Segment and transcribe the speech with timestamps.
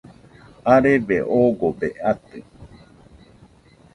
[0.73, 2.37] arebe oogobe atɨ